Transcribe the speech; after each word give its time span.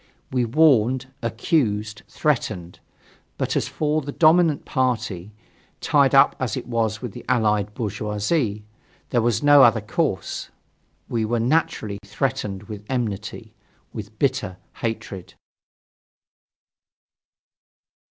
We 0.31 0.45
warned, 0.45 1.13
accused, 1.21 2.01
threatened. 2.07 2.79
But 3.37 3.55
as 3.55 3.67
for 3.67 4.01
the 4.01 4.11
dominant 4.11 4.65
party, 4.65 5.31
tied 5.79 6.15
up 6.15 6.35
as 6.39 6.57
it 6.57 6.65
was 6.65 7.03
with 7.03 7.11
the 7.11 7.23
Allied 7.29 7.75
bourgeoisie, 7.75 8.63
there 9.11 9.21
was 9.21 9.43
no 9.43 9.61
other 9.61 9.79
course; 9.79 10.49
we 11.07 11.23
were 11.23 11.39
naturally 11.39 11.99
threatened 12.03 12.63
with 12.63 12.83
enmity, 12.89 13.53
with 13.93 14.17
bitter 14.17 14.57
hatred. 14.77 15.35